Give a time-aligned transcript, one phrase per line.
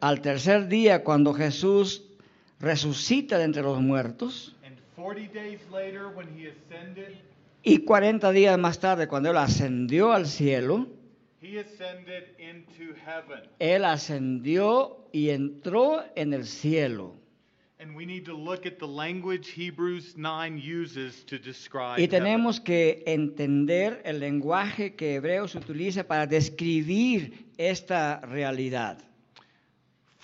[0.00, 2.02] al tercer día cuando Jesús
[2.60, 7.16] resucita de entre los muertos and 40 days later when he ascended,
[7.62, 10.86] y 40 días más tarde cuando él ascendió al cielo,
[13.58, 17.14] él ascendió y entró en el cielo.
[17.80, 22.60] And we need to look at the language Hebrews 9 uses to describe Y tenemos
[22.60, 28.98] que entender el lenguaje que Hebreos utiliza para describir esta realidad.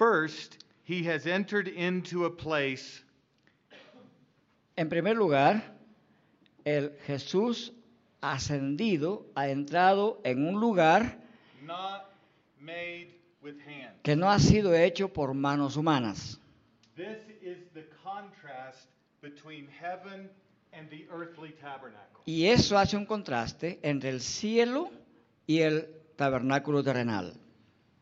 [0.00, 3.02] First, he has entered into a place
[4.74, 5.62] En primer lugar,
[6.64, 7.70] el Jesús
[8.22, 11.18] ascendido ha entrado en un lugar
[11.66, 12.14] not
[12.58, 13.08] made
[13.42, 14.00] with hands.
[14.02, 16.38] que no ha sido hecho por manos humanas.
[16.96, 18.88] This is the contrast
[19.20, 20.30] between heaven
[20.72, 22.22] and the earthly tabernacle.
[22.24, 24.90] Y eso hace un contraste entre el cielo
[25.46, 27.34] y el tabernáculo terrenal.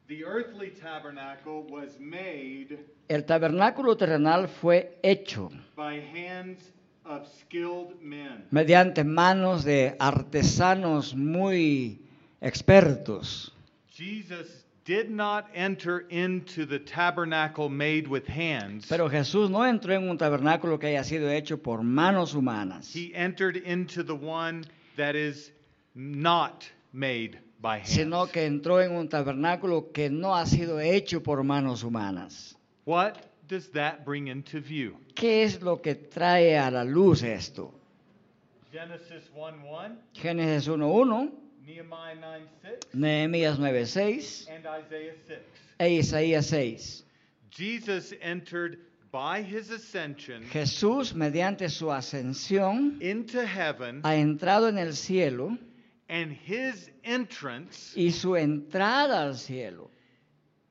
[0.09, 2.79] The earthly tabernacle was made
[3.11, 6.61] El tabernáculo terrenal fue hecho by hands
[7.05, 8.47] of skilled men.
[8.51, 11.98] mediante manos de artesanos muy
[12.41, 13.53] expertos.
[13.91, 18.86] Jesus did not enter into the tabernacle made with hands.
[18.89, 23.12] Pero Jesús no entró en un tabernáculo que haya sido hecho por manos humanas, He
[23.14, 24.64] entered into the one
[24.97, 25.53] that is
[25.95, 26.64] not
[26.95, 27.39] made.
[27.84, 32.56] Sino que entró en un tabernáculo que no ha sido hecho por manos humanas.
[32.84, 33.14] What
[33.48, 34.97] does that bring into view?
[35.14, 37.75] ¿Qué es lo que trae a la luz esto?
[38.70, 41.33] Genesis 1:1, Génesis 1.1,
[41.67, 45.41] Nehemiah 9:6, Nehemías 9.6 and Isaiah 6.
[45.79, 47.05] e Isaías 6.
[47.51, 48.79] Jesus entered
[49.11, 55.56] by his ascension Jesús, mediante su ascensión, into heaven, ha entrado en el cielo
[56.09, 59.91] and his entrance y su entrada al cielo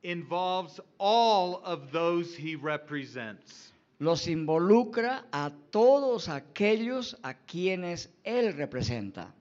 [0.02, 3.72] involves all of those he represents.
[4.00, 9.32] los involucra a todos aquellos a quienes Él representa.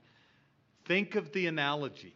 [0.86, 2.14] Think of the analogy.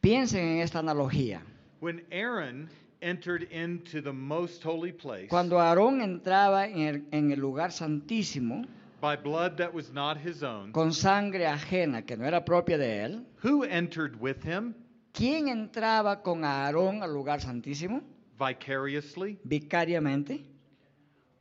[0.00, 1.42] Piensen en esta analogía.
[1.80, 2.68] When Aaron
[3.00, 8.64] entered into the most holy place Cuando Aarón entraba en el, en el lugar santísimo
[9.04, 13.04] by blood that was not his own, con sangre ajena que no era propia de
[13.04, 14.74] él, who entered with him
[15.12, 18.00] ¿quién entraba con Aarón al lugar santísimo?
[18.38, 19.36] vicariously?
[19.46, 20.46] Vicariamente.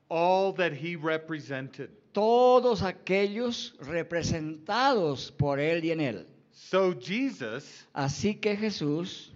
[0.09, 1.90] All that he represented.
[2.12, 6.25] Todos aquellos representados por él y en él.
[6.51, 9.31] So Jesus, Así que Jesús,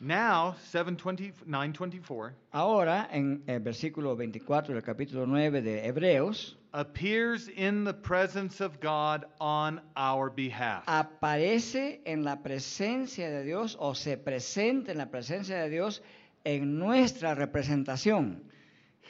[0.00, 7.84] now 720, 924, ahora en el versículo 24 del capítulo 9 de Hebreos, appears in
[7.84, 10.84] the presence of God on our behalf.
[10.86, 16.02] aparece en la presencia de Dios o se presenta en la presencia de Dios
[16.44, 18.42] en nuestra representación.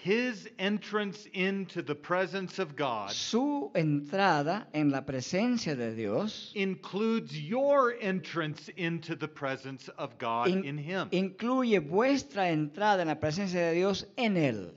[0.05, 7.33] His entrance into the presence of God Su entrada en la presencia de Dios includes
[7.41, 11.09] your entrance into the presence of God in- in Him.
[11.11, 14.73] incluye vuestra entrada en la presencia de Dios en Él.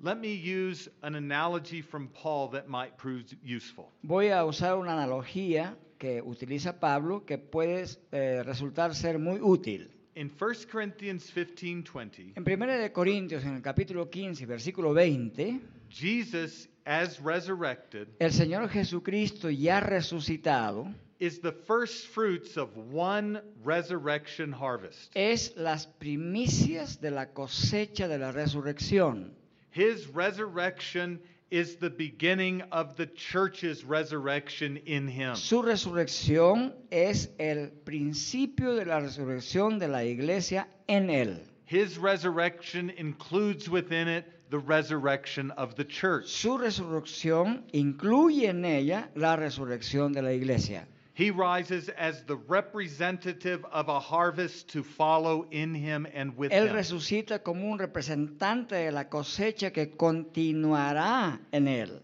[0.00, 3.90] Let me use an analogy from Paul that might prove useful.
[4.04, 9.88] Voy a usar una analogía que utiliza Pablo que puede eh, resultar ser muy útil.
[10.18, 16.66] In 1 Corinthians 15:20, En 1 de Corintios, en el capítulo 15, versículo 20, Jesus
[16.84, 25.08] as resurrected el Señor Jesucristo ya resucitado is the first fruits of one resurrection harvest.
[25.14, 29.30] es las primicias de la cosecha de la resurrección.
[29.70, 31.20] His resurrection
[31.50, 35.34] is the beginning of the church's resurrection in him.
[35.34, 41.40] Su resurrección es el principio de la resurrección de la iglesia en él.
[41.64, 46.26] His resurrection includes within it the resurrection of the church.
[46.28, 50.86] Su resurrección incluye en ella la resurrección de la iglesia.
[51.18, 56.68] He rises as the representative of a harvest to follow in him and with Él
[56.68, 56.76] him.
[56.76, 62.02] resucita como un representante de la cosecha que continuará en él.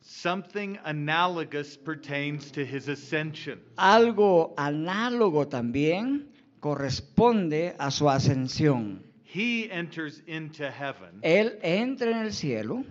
[0.00, 3.60] Something analogous pertains to his ascension.
[3.76, 6.28] Algo análogo también
[6.60, 9.02] corresponde a su ascensión.
[9.22, 12.86] He enters into heaven, Él entra en el cielo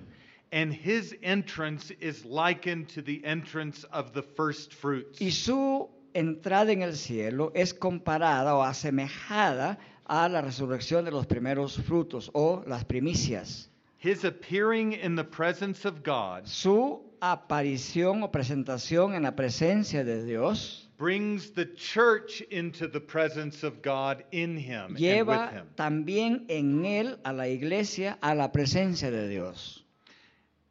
[0.51, 5.19] and his entrance is likened to the entrance of the first fruits.
[5.21, 11.25] y su entrada en el cielo es comparada o asemejada a la resurrección de los
[11.27, 13.67] primeros frutos o las primicias.
[13.99, 20.23] His appearing in the presence of God Su aparición o presentación en la presencia de
[20.23, 25.65] Dios brings the church into the presence of God in him and with lleva him.
[25.75, 29.78] también en él a la iglesia a la presencia de Dios.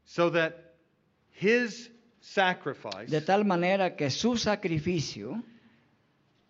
[0.09, 0.55] So that
[1.33, 1.91] his
[2.21, 5.43] sacrifice De tal manera que su sacrificio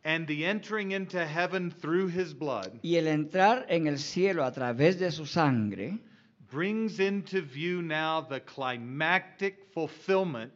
[0.05, 4.53] and the entering into heaven through his blood y el entrar en el cielo a
[4.53, 5.99] través de su sangre
[6.53, 10.53] brings into view now the climactic fulfillment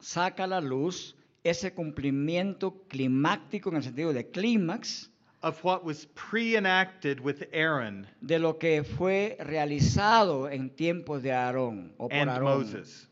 [0.00, 1.14] saca a la luz
[1.44, 5.10] ese cumplimiento climático en el sentido de clímax
[5.48, 11.92] of what was pre-enacted with Aaron de lo que fue realizado en tiempos de Aarón
[11.98, 12.44] o por and Aarón.
[12.44, 13.06] Moses.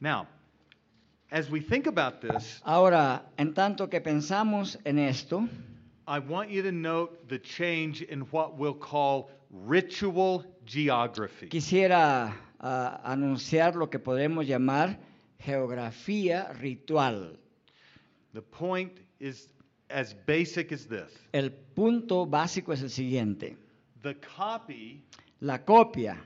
[0.00, 0.26] Now,
[1.30, 5.48] as we think about this, Ahora, en tanto que pensamos en esto,
[6.08, 11.48] I want you to note the change in what we'll call ritual geography.
[11.48, 14.98] quisiera ah, anunciar lo que podemos llamar
[15.38, 17.38] geografía ritual.
[18.34, 19.48] The point is
[19.88, 21.10] as basic as this.
[21.32, 23.56] El punto básico es el siguiente.
[24.02, 25.02] The copy
[25.40, 26.16] La copia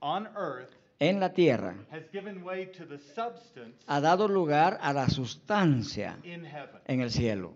[0.00, 4.92] on earth en la tierra has given way to the substance ha dado lugar a
[4.92, 6.80] la sustancia in heaven.
[6.86, 7.54] en el cielo.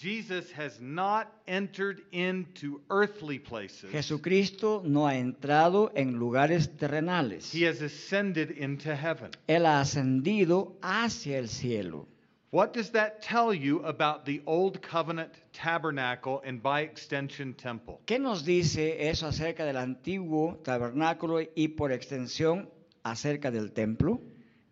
[0.00, 3.90] Jesus has not entered into earthly places.
[3.90, 7.52] Jesucristo no ha entrado en lugares terrenales.
[7.52, 9.30] He has ascended into heaven.
[9.48, 12.06] Él ha ascendido hacia el cielo.
[12.50, 18.00] What does that tell you about the old covenant tabernacle and by extension temple?
[18.06, 22.68] ¿Qué nos dice eso acerca del antiguo tabernáculo y por extensión
[23.04, 24.20] acerca del templo?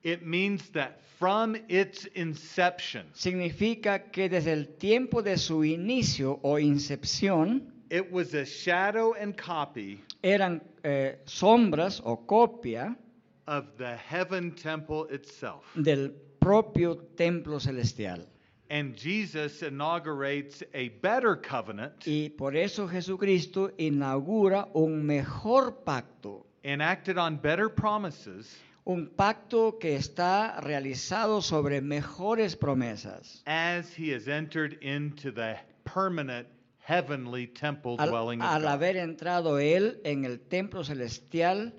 [0.03, 6.59] It means that from its inception, Significa que desde el tiempo de su inicio o
[6.59, 12.97] incepción it was a shadow and copy eran eh, sombras o copia
[13.47, 15.65] of the heaven temple itself.
[15.75, 16.15] del
[16.47, 18.25] propio templo celestial.
[18.71, 27.19] And Jesus inaugurates a better covenant Y por eso Jesucristo inaugura un mejor pacto, enacted
[27.19, 33.43] on better promises un pacto que está realizado sobre mejores promesas.
[33.47, 36.47] as he has entered into the permanent
[36.79, 38.69] heavenly temple Al, dwelling of al God.
[38.69, 41.75] haber entrado él en el templo celestial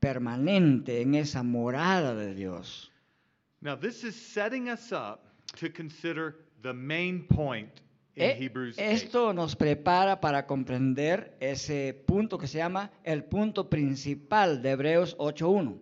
[0.00, 2.91] permanente, en esa morada de Dios.
[3.62, 7.80] Now, this is setting us up to consider the main point
[8.16, 8.92] in Eh, Hebrews 8.
[8.92, 15.16] Esto nos prepara para comprender ese punto que se llama el punto principal de Hebreos
[15.16, 15.78] 8.1.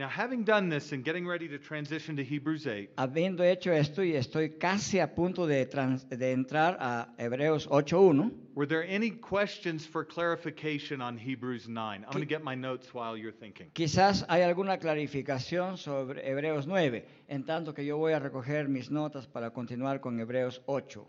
[0.00, 4.02] Now, having done this and getting ready to transition to Hebrews 8, Habiendo hecho esto
[4.02, 9.10] y estoy casi a punto de, trans- de entrar a Hebreos 8.1, were there any
[9.10, 12.04] questions for clarification on Hebrews 9?
[12.06, 13.68] I'm going to get my notes while you're thinking.
[13.74, 18.90] quizás hay alguna clarificación sobre Hebreos 9, en tanto que yo voy a recoger mis
[18.90, 21.06] notas para continuar con Hebreos 8.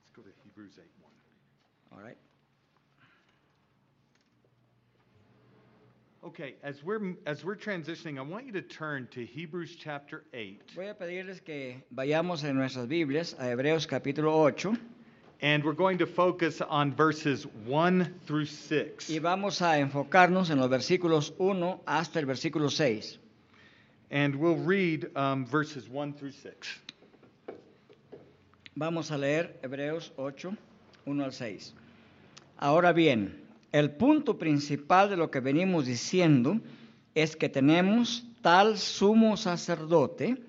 [0.00, 1.96] Let's go to Hebrews 8 1.
[1.96, 2.18] All right.
[6.30, 10.62] Okay, as we're as we're transitioning, I want you to turn to Hebrews chapter 8,
[10.76, 14.78] Voy a pedirles que vayamos en nuestras Biblias a Hebreos capítulo 8
[15.42, 19.10] and we're going to focus on verses 1 through 6.
[19.10, 23.18] y vamos a enfocarnos en los versículos 1 hasta el versículo 6.
[24.12, 26.78] And we'll read um, verses 1 through 6.
[28.76, 30.56] Vamos a leer Hebreos 8,
[31.06, 31.72] 1 al 6.
[32.60, 33.39] Ahora bien,
[33.72, 36.60] el punto principal de lo que venimos diciendo
[37.14, 40.42] es que tenemos tal sumo sacerdote,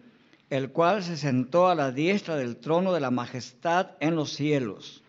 [0.49, 5.03] el cual se sentó a la diestra del trono de la majestad en los cielos,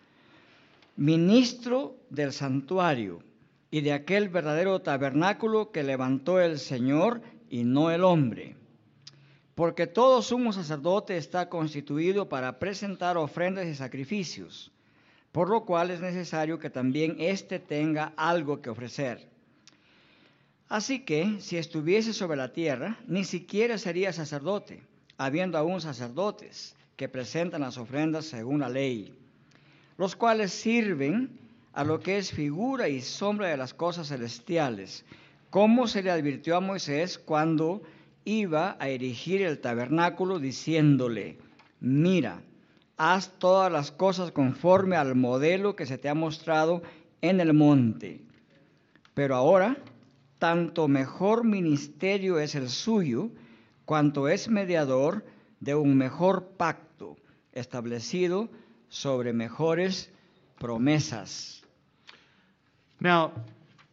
[0.95, 3.23] ministro del santuario
[3.71, 8.55] y de aquel verdadero tabernáculo que levantó el Señor y no el hombre.
[9.55, 14.71] Porque todo sumo sacerdote está constituido para presentar ofrendas y sacrificios,
[15.33, 19.27] por lo cual es necesario que también éste tenga algo que ofrecer.
[20.69, 24.83] Así que, si estuviese sobre la tierra, ni siquiera sería sacerdote,
[25.17, 29.13] habiendo aún sacerdotes que presentan las ofrendas según la ley,
[29.97, 31.31] los cuales sirven
[31.73, 35.03] a lo que es figura y sombra de las cosas celestiales,
[35.49, 37.81] como se le advirtió a Moisés cuando
[38.23, 41.37] iba a erigir el tabernáculo, diciéndole,
[41.79, 42.39] mira,
[43.03, 46.81] haz todas las cosas conforme al modelo que se te ha mostrado
[47.21, 48.21] en el monte.
[49.13, 49.77] Pero ahora,
[50.39, 53.29] tanto mejor ministerio es el suyo,
[53.85, 55.25] cuanto es mediador
[55.59, 57.17] de un mejor pacto,
[57.51, 58.49] establecido
[58.87, 60.11] sobre mejores
[60.57, 61.63] promesas.
[62.99, 63.33] Now,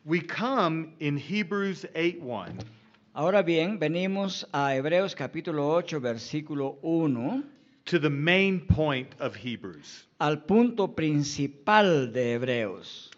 [0.05, 2.65] We come in Hebrews 8:1
[3.13, 7.45] Ahora bien, venimos a Hebreos capítulo 8, versículo 1,
[7.87, 10.05] to the main point of Hebrews.
[10.21, 13.11] al punto principal de Hebreos.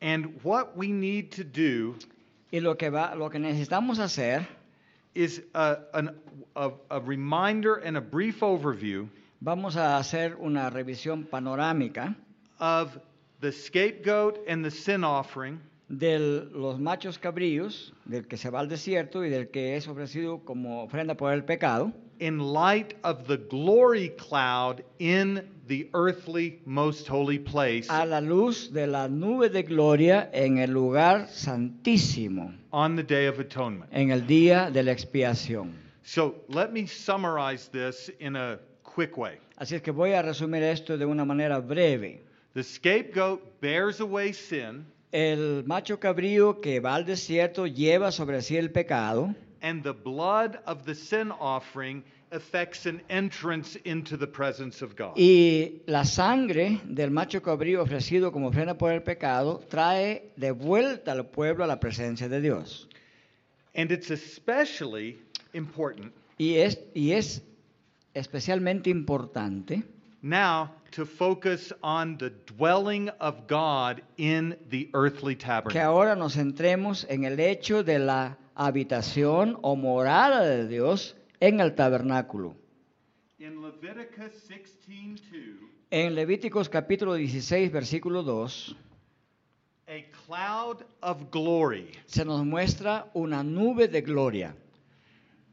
[0.00, 1.96] And what we need to do
[2.52, 4.46] Y lo que, va, lo que necesitamos hacer,
[5.14, 6.10] is a, an,
[6.54, 9.08] a, a reminder and a brief overview
[9.40, 12.14] vamos a hacer una revisión panorámica
[12.60, 12.98] of
[13.40, 18.68] the scapegoat and the sin offering de los machos cabríos, del que se va al
[18.68, 23.36] desierto y del que es ofrecido como ofrenda por el pecado, in light of the
[23.36, 29.62] glory cloud in the earthly most holy place a la luz de la nube de
[29.62, 33.88] gloria en el lugar santísimo, on the day of atonement.
[33.92, 35.72] en el día de la expiación.
[36.04, 39.38] So let me summarize this in a quick way.
[39.58, 42.20] Así es que voy a resumir esto de una manera breve.
[42.54, 48.56] The scapegoat bears away sin, El macho cabrío que va al desierto lleva sobre sí
[48.56, 52.02] el pecado and the blood of the sin offering
[52.32, 55.12] effects an entrance into the presence of God.
[55.16, 61.12] y la sangre del macho cabrío ofrecido como ofrenda por el pecado trae de vuelta
[61.12, 62.88] al pueblo a la presencia de Dios.
[63.74, 65.18] And it's especially
[65.54, 67.42] important Y es, y es
[68.14, 69.82] especialmente importante
[70.22, 75.80] now to focus on the dwelling of God in the earthly que tabernacle.
[75.80, 81.74] ahora nos centremos en el hecho de la habitación o morada de Dios en el
[81.74, 82.54] tabernáculo.
[83.38, 85.58] In Leviticus 16:2,
[85.90, 88.76] En Levíticos capítulo 16, versículo 2,
[89.88, 94.54] a cloud of glory se nos muestra una nube de gloria.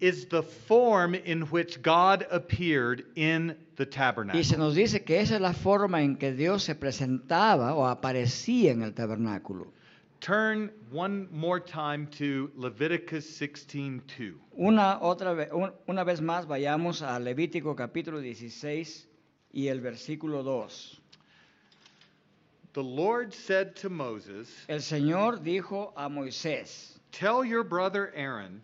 [0.01, 4.57] is the form in which God appeared in the Y se tabernacle.
[4.57, 8.81] nos dice que esa es la forma en que Dios se presentaba o aparecía en
[8.81, 9.73] el tabernáculo.
[10.19, 14.33] Turn one more time to Leviticus 16:2.
[14.59, 15.49] Una, otra vez,
[15.87, 19.07] una vez más vayamos a Levítico capítulo 16
[19.53, 20.99] y el versículo 2.
[22.73, 28.61] The Lord said to Moses, El Señor dijo a Moisés, "Tell your brother Aaron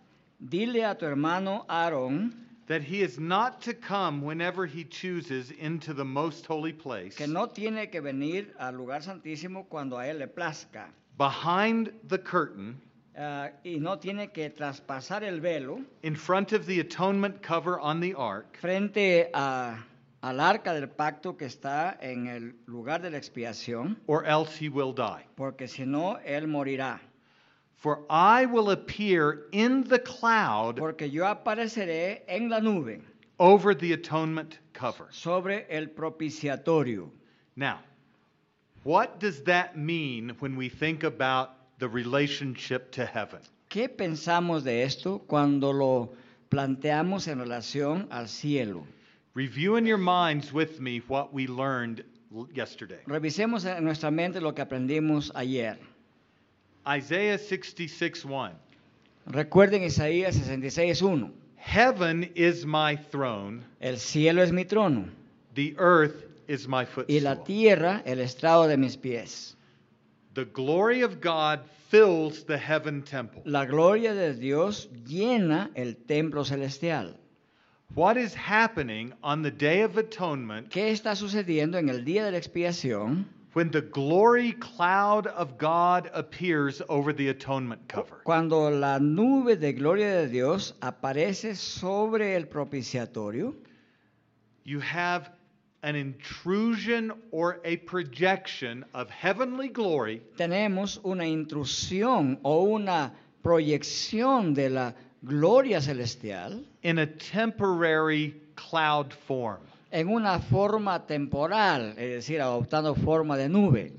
[0.49, 2.33] dile a tu hermano Aarón
[2.67, 7.27] that he is not to come whenever he chooses into the most holy place que
[7.27, 12.79] no tiene que venir al lugar santísimo cuando a él le plazca behind the curtain
[13.17, 17.99] ah, y no tiene que traspasar el velo in front of the atonement cover on
[17.99, 19.77] the ark frente a-
[20.23, 24.69] al arca del pacto que está en el lugar de la expiación, or else he
[24.69, 25.23] will die.
[25.35, 26.99] porque si no, él morirá.
[27.77, 33.01] For I will appear in the cloud Porque yo apareceré en la nube
[33.37, 35.05] over the atonement cover.
[35.11, 37.11] sobre el propiciatorio.
[37.55, 37.77] Now,
[38.85, 43.39] what does that mean when we think about the relationship to heaven?
[43.69, 46.13] ¿Qué pensamos de esto cuando lo
[46.51, 48.85] planteamos en relación al cielo?
[49.33, 52.03] Review in your minds with me what we learned
[52.53, 52.99] yesterday.
[53.07, 55.77] Revisemos en nuestra mente lo que aprendimos ayer.
[56.87, 58.51] Isaiah 66:1.
[59.27, 61.31] Recuerden Isaías 66.1.
[61.55, 65.09] Heaven is my throne, El cielo es mi trono
[65.55, 67.43] the earth is my y la footstool.
[67.45, 69.55] tierra el estrado de mis pies.
[70.33, 73.41] The glory of God fills the heaven temple.
[73.45, 77.17] La gloria de Dios llena el templo celestial.
[77.93, 82.31] What is happening on the day of atonement ¿Qué está sucediendo en el día de
[82.31, 88.21] la expiación when the glory cloud of God appears over the atonement cover?
[88.25, 93.55] cuando la nube de gloria de Dios aparece sobre el propiciatorio?
[94.65, 95.29] You have
[95.85, 103.13] an intrusion or a projection of heavenly glory Tenemos una intrusión o una
[103.43, 109.61] proyección de la gloria celestial in a temporary cloud form.
[109.91, 113.91] en una forma temporal, es decir, adoptando forma de nube.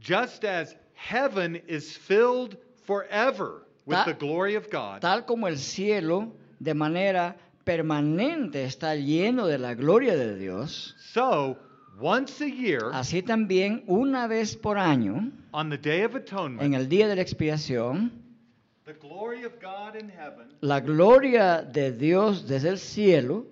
[0.00, 5.56] Just as heaven is filled forever with Ta- the glory of God, Tal como el
[5.56, 11.58] cielo de manera permanente está lleno de la gloria de Dios, so
[12.00, 16.74] once a year, así también una vez por año, on the Day of en Atonement,
[16.74, 18.12] el día de la expiación,
[18.84, 23.46] the glory of God in heaven la gloria de Dios desde el cielo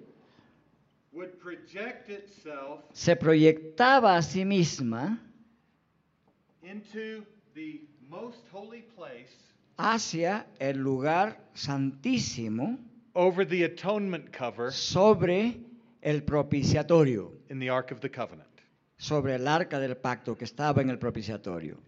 [1.13, 5.19] would project itself se proyectaba a sí misma
[6.63, 7.25] into
[7.55, 9.37] the most holy place
[9.77, 12.79] hacia el lugar santísimo
[13.15, 15.57] over the atonement cover sobre
[16.03, 18.47] el propiciatorio, in the Ark of the Covenant.
[18.99, 21.79] sobre el arca del pacto que estaba en el propiciatorio.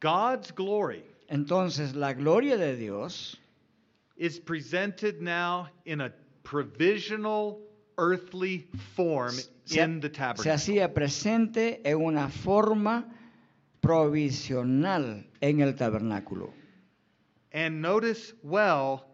[0.00, 3.36] God's glory Entonces la gloria de Dios
[4.16, 6.12] is presented now in a
[6.42, 7.60] provisional
[7.96, 13.06] earthly form se, in the tabernacle se hacía presente en una forma
[13.80, 16.52] provisional en el tabernáculo.
[17.52, 19.04] And notice well,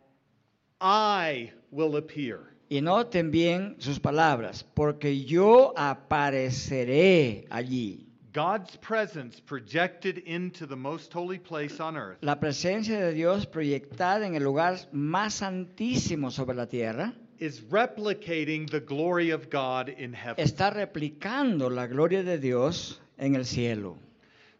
[0.81, 2.41] I will appear.
[2.69, 8.07] Y noten bien sus palabras, porque yo apareceré allí.
[8.33, 14.25] God's presence projected into the most holy place on earth La presencia de Dios proyectada
[14.25, 20.13] en el lugar más santísimo sobre la tierra is replicating the glory of God in
[20.15, 20.37] heaven.
[20.39, 23.97] está replicando la gloria de Dios en el cielo.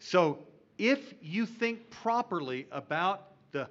[0.01, 0.41] So,
[0.77, 3.21] if you think properly about
[3.53, 3.69] the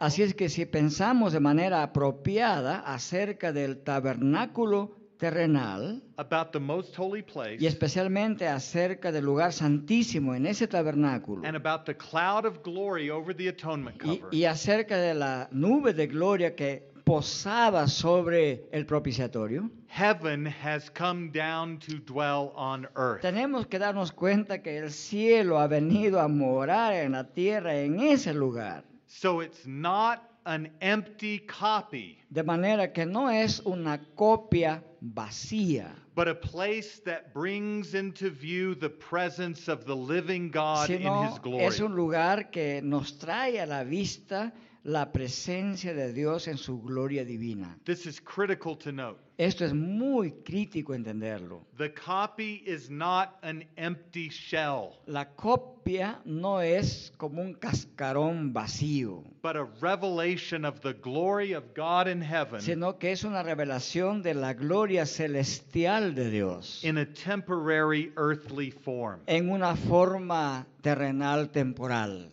[0.00, 6.98] Así es que si pensamos de manera apropiada acerca del tabernáculo terrenal about the most
[6.98, 12.44] holy place, y especialmente acerca del lugar santísimo en ese tabernáculo and about the cloud
[12.44, 16.90] of glory over the atonement y, cover, y acerca de la nube de gloria que
[17.04, 23.20] posaba sobre el propiciatorio, heaven has come down to dwell on earth.
[23.20, 28.00] tenemos que darnos cuenta que el cielo ha venido a morar en la tierra en
[28.00, 28.84] ese lugar.
[29.14, 34.82] So it's not an empty copy, De manera que no es una copia
[35.14, 41.02] vacía, but a place that brings into view the presence of the living God in
[41.02, 41.64] His glory.
[41.64, 44.52] es un lugar que nos trae a la vista
[44.84, 47.76] la presencia de Dios en su gloria divina.
[47.84, 49.18] This is critical to note.
[49.38, 51.64] Esto es muy crítico entenderlo.
[51.76, 59.24] The copy is not an empty shell, La copia no es como un cascarón vacío,
[59.42, 64.22] but a revelation of the glory of God in heaven sino que es una revelación
[64.22, 69.20] de la gloria celestial de Dios in a temporary earthly form.
[69.26, 72.30] en una forma terrenal temporal.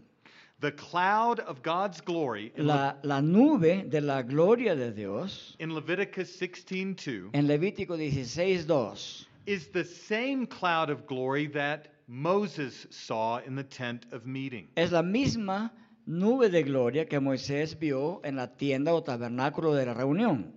[0.62, 5.74] The cloud of God's glory in, La, la nube de la gloria de Dios in
[5.74, 13.56] Leviticus 16:2 en Levítico 16.2 is the same cloud of glory that Moses saw in
[13.56, 14.68] the tent of meeting.
[14.76, 15.72] es la misma
[16.06, 20.52] nube de gloria que Moisés vio en la tienda o tabernáculo de la reunión.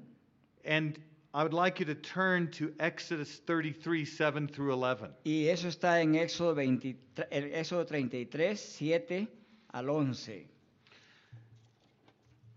[0.64, 0.98] And
[1.32, 5.10] I would like you to turn to Exodus 33, 7 through 11.
[5.24, 9.28] Y eso está en Éxodo, 23, Éxodo 33, 7
[9.74, 10.46] al 11,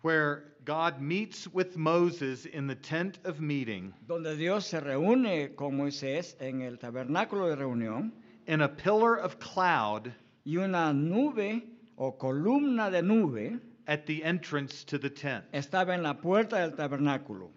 [0.02, 5.78] where God meets with Moses in the tent of meeting, donde Dios se reúne con
[5.78, 8.12] Moisés en el tabernáculo de reunión
[8.48, 10.12] and a pillar of cloud
[10.44, 11.64] y una nube
[11.98, 15.46] o columna de nube at the entrance to the tent.
[15.54, 17.50] estaba en la puerta del tabernáculo.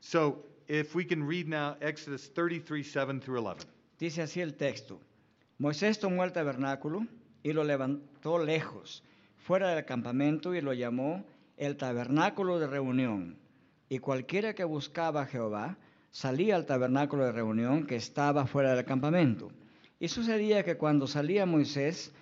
[0.00, 3.66] So, if we can read now Exodus 33, 7 through 11.
[3.98, 4.98] Dice así el texto.
[5.60, 7.06] Moisés tomó el tabernáculo
[7.44, 9.04] y lo levantó lejos,
[9.36, 11.22] fuera del campamento, y lo llamó
[11.56, 13.36] el tabernáculo de reunión.
[13.88, 15.76] Y cualquiera que buscaba a Jehová
[16.10, 19.52] salía al tabernáculo de reunión que estaba fuera del campamento.
[20.00, 22.12] Y sucedía que cuando salía Moisés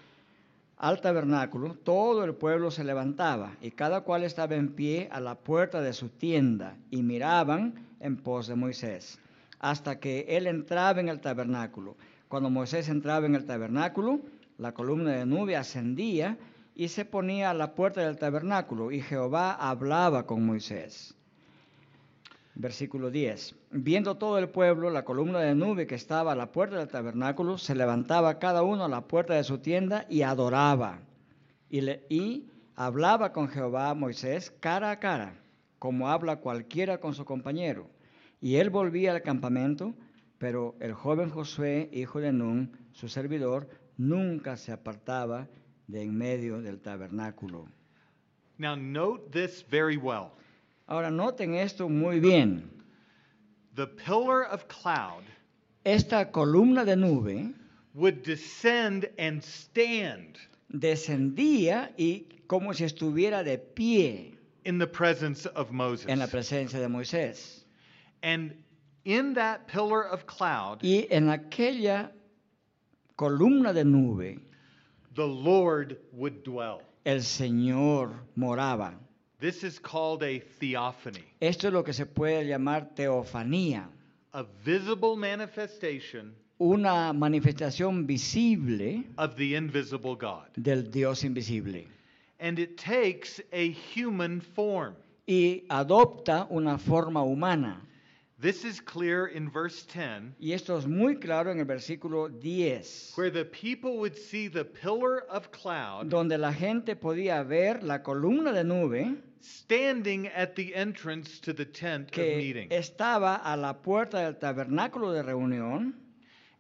[0.76, 5.36] al tabernáculo, todo el pueblo se levantaba y cada cual estaba en pie a la
[5.36, 9.20] puerta de su tienda y miraban en pos de Moisés,
[9.60, 11.96] hasta que él entraba en el tabernáculo.
[12.26, 14.20] Cuando Moisés entraba en el tabernáculo,
[14.58, 16.38] la columna de nube ascendía
[16.74, 21.14] y se ponía a la puerta del tabernáculo y Jehová hablaba con Moisés.
[22.54, 23.54] Versículo 10.
[23.70, 27.56] Viendo todo el pueblo la columna de nube que estaba a la puerta del tabernáculo,
[27.56, 30.98] se levantaba cada uno a la puerta de su tienda y adoraba.
[31.70, 32.04] Y, le-
[32.76, 35.34] hablaba con Jehová Moisés cara a cara,
[35.78, 37.88] como habla cualquiera con su compañero.
[38.40, 39.94] Y él volvía al campamento,
[40.36, 43.68] pero el joven Josué, hijo de Nun, su servidor,
[44.08, 45.46] nunca se apartaba
[45.86, 47.66] de en medio del tabernáculo.
[48.58, 50.32] Now, note this very well.
[50.88, 52.70] Ahora noten esto muy bien.
[53.74, 55.22] The pillar of cloud
[55.84, 57.54] Esta columna de nube
[57.94, 60.38] would descend and stand
[60.72, 64.34] descendía y como si estuviera de pie
[64.64, 66.06] in the presence of Moses.
[66.08, 67.64] en la presencia de Moisés.
[68.22, 68.54] And
[69.04, 72.12] in that pillar of cloud, Y en aquella
[73.16, 74.38] columna de nube
[75.14, 76.82] the Lord would dwell.
[77.04, 78.94] el Señor moraba.
[79.40, 83.88] This is called a theophany, Esto es lo que se puede llamar teofanía,
[84.32, 90.46] a visible manifestation una manifestación visible of the invisible God.
[90.56, 91.86] del Dios invisible.
[92.38, 94.94] And it takes a human form.
[95.26, 97.80] Y adopta una forma humana.
[98.42, 103.12] This is clear in verse 10, Y esto es muy claro en el versículo 10,
[103.14, 107.98] where the people would see the pillar of cloud donde la gente podía ver la
[108.02, 112.68] columna de nube standing at the entrance to the tent of que meeting.
[112.70, 115.92] estaba a la puerta del tabernáculo de reunión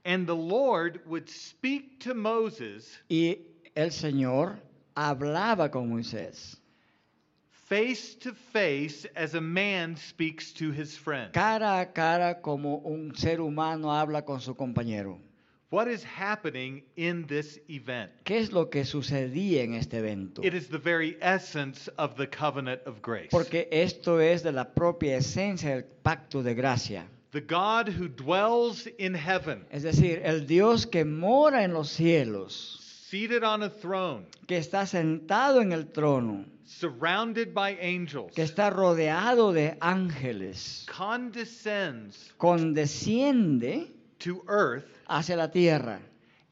[0.04, 3.38] And the Lord would speak to Moses y
[3.74, 4.56] el Señor
[4.96, 6.58] hablaba con Moisés,
[7.72, 11.32] face to face as a man speaks to his friend.
[11.32, 15.18] cara a cara como un ser humano habla con su compañero.
[15.70, 18.10] What is happening in this event?
[18.24, 20.44] ¿Qué es lo que sucedía en este evento?
[20.44, 23.30] It is the very essence of the covenant of grace.
[23.30, 27.06] Porque esto es de la propia esencia del pacto de gracia.
[27.30, 32.81] The God who dwells in heaven, Es decir, el Dios que mora en los cielos,
[33.12, 38.70] seated on a throne, que está sentado en el trono, surrounded by angels, que está
[38.70, 46.00] rodeado de ángeles, condescends condesciende to earth hacia la tierra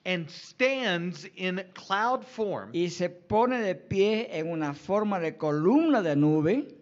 [0.05, 6.03] and stands in cloud form y se pone de pie en una forma de columna
[6.03, 6.75] de nube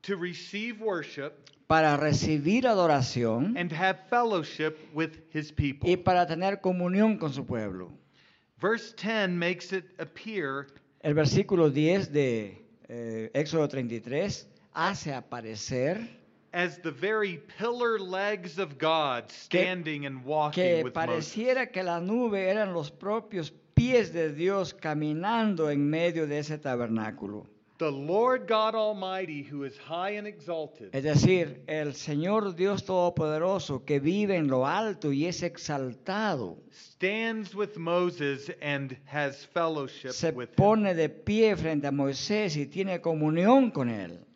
[0.00, 1.34] to receive worship
[1.66, 5.90] para recibir adoración and have fellowship with his people.
[5.90, 7.99] y para tener comunión con su pueblo.
[8.60, 10.66] Verse 10 makes it appear
[11.02, 16.06] El versículo 10 de eh, Éxodo 33 hace aparecer
[16.52, 21.32] as the very pillar legs of God standing and walking que with Moses.
[21.34, 26.58] pareciera que la nube eran los propios pies de Dios caminando en medio de ese
[26.58, 27.46] tabernáculo.
[27.80, 33.86] The Lord God Almighty, who is high and exalted, Es decir, el Señor Dios Todopoderoso
[33.86, 40.30] que vive en lo alto y es exaltado, stands with Moses and has fellowship se
[40.30, 40.56] with him.
[40.56, 44.26] pone de pie frente a Moisés y tiene comunión con él.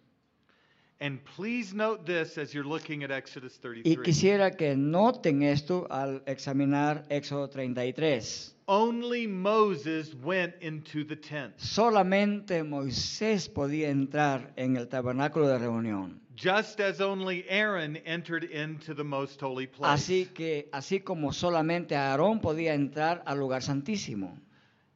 [1.00, 3.98] And please note this as you're looking at Exodus Y 33.
[4.02, 8.53] quisiera que noten esto al examinar Éxodo 33.
[8.66, 16.20] Only Moses went into the tent, Solamente Moisés podía entrar en el tabernáculo de reunión.
[16.34, 20.02] just as only Aaron entered into the most holy place.
[20.02, 24.36] Así que, así como solamente Aarón podía entrar al lugar santísimo.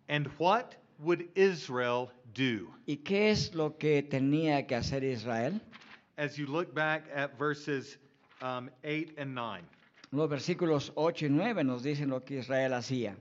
[0.08, 2.68] And what would Israel do?
[2.86, 5.60] ¿Y qué es lo que tenía que hacer Israel?
[6.16, 7.98] As you look back at verses
[8.42, 9.62] um, 8 and 9.
[10.10, 13.14] Los versículos 8 y 9 nos dicen lo que Israel hacía.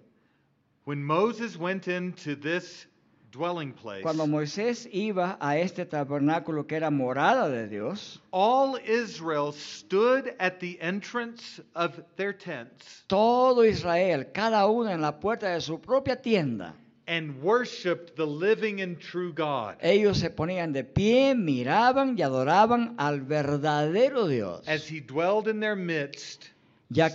[0.88, 2.86] When Moses went into this
[3.34, 9.52] dwelling place, Cuando Moisés iba a este tabernáculo que era morada de Dios, all Israel
[9.52, 15.60] stood at the entrance of their tents todo Israel, cada uno en la puerta de
[15.60, 16.73] su propia tienda,
[17.06, 19.76] and worshiped the living and true God.
[19.82, 25.60] ellos se ponían de pie, miraban y adoraban al verdadero Dios, As he dwelled in
[25.60, 26.45] their midst,
[26.89, 27.10] ya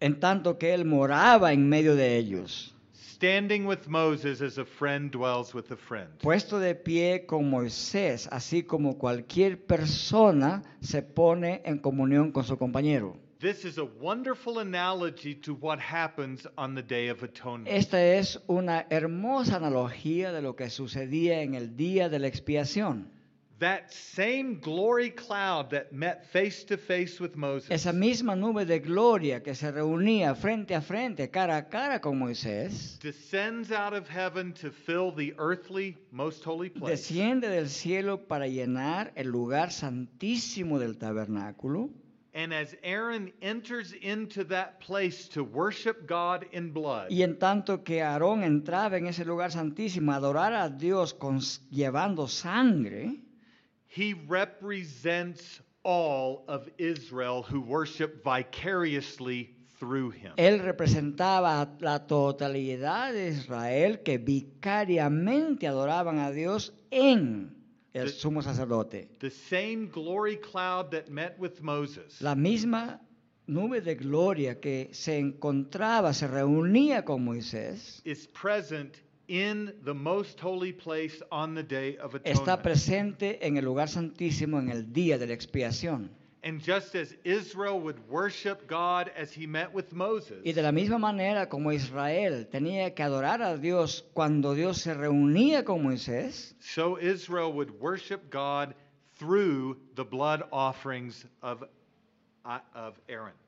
[0.00, 2.72] en tanto que él moraba en medio de ellos.
[3.18, 6.08] Standing with Moses as a friend dwells with a friend.
[6.22, 12.56] puesto de pie con Moisés, así como cualquier persona se pone en comunión con su
[12.56, 13.16] compañero.
[13.40, 17.68] This is a wonderful analogy to what happens on the Day of Atonement.
[17.68, 23.10] Esta es una hermosa analogía de lo que sucedía en el día de la expiación.
[23.60, 28.78] That same glory cloud that met face to face with Moses Esa misma nube de
[28.78, 34.08] gloria que se reunía frente a frente, cara a cara con Moisés, descends out of
[34.08, 36.90] heaven to fill the earthly most holy place.
[36.92, 41.90] desciende del cielo para llenar el lugar santísimo del tabernáculo.
[42.34, 47.82] And as Aaron enters into that place to worship God in blood, Y en tanto
[47.82, 51.40] que Aarón entraba en ese lugar santísimo a adorar a Dios con-
[51.72, 53.16] llevando sangre,
[53.88, 60.32] he represents all of Israel who worship vicariously through him.
[60.36, 67.54] él representaba la totalidad de Israel que vicariamente adoraban a Dios en
[67.94, 69.08] el The- sumo sacerdote.
[69.20, 73.00] The same glory cloud that met with Moses La misma
[73.46, 78.96] nube de gloria que se encontraba, se reunía con Moisés, is present
[79.28, 84.58] in the most holy place on the day of está presente en el lugar santísimo
[84.58, 86.10] en el día de la expiación.
[86.42, 90.72] And just as Israel would worship God as he met with Moses, Y de la
[90.72, 96.54] misma manera como Israel tenía que adorar a Dios cuando Dios se reunía con Moisés,
[96.60, 98.74] so Israel would worship God
[99.18, 101.64] through the blood offerings of.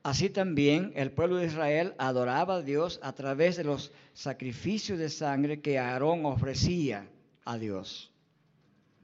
[0.03, 5.09] Así también el pueblo de Israel adoraba a Dios a través de los sacrificios de
[5.09, 7.07] sangre que Aarón ofrecía
[7.45, 8.11] a Dios.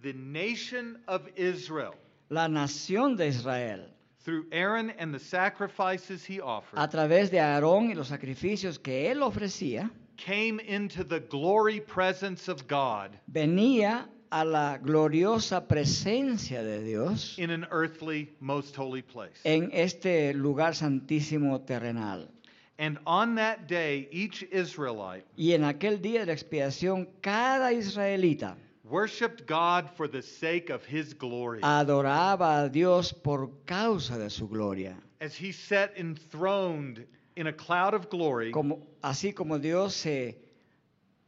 [0.02, 1.96] The nation of Israel,
[2.30, 3.90] La nación de Israel,
[4.24, 9.10] through Aaron and the sacrifices he a offered, través de Aarón y los sacrificios que
[9.10, 16.84] él ofrecía, came into the glory presence of God venía a la gloriosa presencia de
[16.84, 19.40] Dios in an earthly, most holy place.
[19.44, 22.28] en este lugar santísimo terrenal.
[22.80, 28.56] And on that day, each Israelite Y en aquel día de la expiación, cada israelita
[28.84, 31.60] worshiped God for the sake of his glory.
[31.64, 34.96] adoraba a Dios por causa de su gloria.
[35.20, 40.38] As he sat enthroned in a cloud of glory, Como, así como Dios se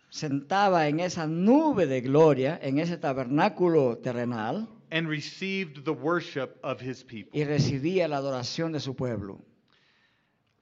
[0.10, 6.82] sentaba en esa nube de gloria, en ese tabernáculo terrenal, and received the worship of
[6.82, 7.32] his people.
[7.40, 9.40] y recibía la adoración de su pueblo.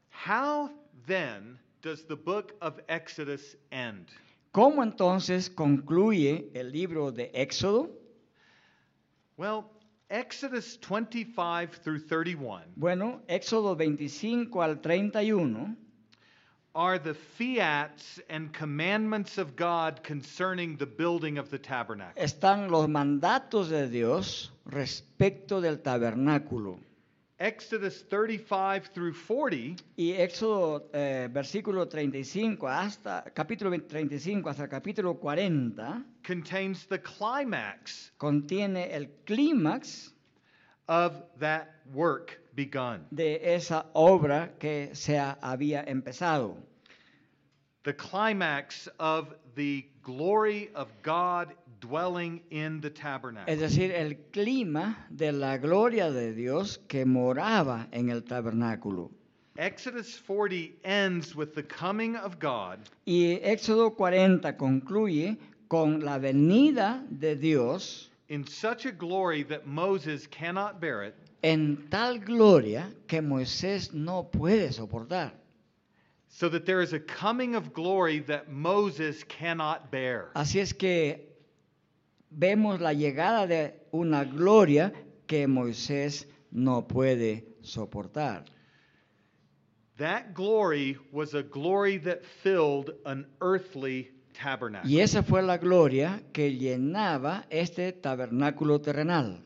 [0.10, 0.70] How
[1.06, 4.08] then does the book of Exodus end?
[4.52, 7.92] ¿Cómo entonces concluye el libro de Éxodo?
[9.38, 9.66] Well,
[10.10, 15.78] Exodus 25 through 31 Bueno, Éxodo 25 al 31
[16.78, 22.22] are the fiats and commandments of God concerning the building of the tabernacle.
[22.22, 26.80] están los mandatos de Dios respecto del tabernáculo.
[27.40, 36.04] Exodus 35 through 40 Y Éxodo eh, versículo 35 hasta capítulo 35 hasta capítulo 40
[36.26, 40.14] contains the climax contiene el clímax
[40.88, 43.06] of that work begun.
[43.14, 46.56] de esa obra que se había empezado.
[47.84, 53.54] The climax of the glory of God dwelling in the tabernacle.
[53.54, 59.12] Es decir, el clima de la gloria de Dios que moraba en el tabernáculo.
[59.58, 67.04] Exodus 40 ends with the coming of God Y Éxodo 40 concluye con la venida
[67.10, 73.22] de Dios in such a glory that Moses cannot bear it, en tal gloria que
[73.22, 75.32] Moisés no puede soportar.
[76.30, 80.30] so that there is a coming of glory that Moses cannot bear.
[80.36, 81.20] Así es que
[82.32, 84.94] vemos la llegada de una gloria
[85.28, 88.44] que Moisés no puede soportar.
[89.98, 94.90] That glory was a glory that filled an earthly tabernacle.
[94.90, 99.44] Y esa fue la gloria que llenaba este tabernáculo terrenal.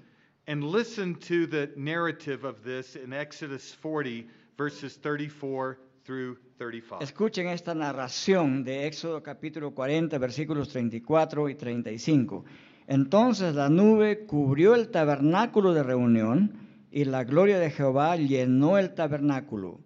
[0.48, 4.28] And listen to the narrative of this in Exodus 40,
[4.58, 7.02] verses 34 through 35.
[7.02, 12.44] Escuchen esta narración de Éxodo capítulo 40, versículos 34 y 35.
[12.88, 16.58] Entonces la nube cubrió el tabernáculo de reunión
[16.92, 19.80] y la gloria de Jehová llenó el tabernáculo.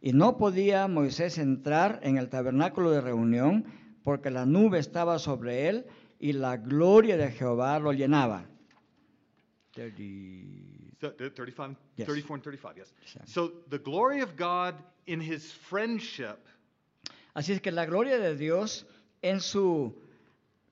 [0.00, 3.64] Y no podía Moisés entrar en el tabernáculo de reunión
[4.04, 5.86] porque la nube estaba sobre él
[6.20, 8.46] y la gloria de Jehová lo llenaba.
[9.74, 12.06] So, uh, 35, Yes.
[12.06, 12.92] 34 and 35, yes.
[13.04, 13.18] Sí.
[13.26, 14.74] So the glory of God
[15.06, 16.38] in his friendship
[17.34, 18.86] Así es que la gloria de Dios
[19.20, 19.92] en su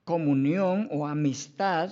[0.05, 1.91] comunión o amistad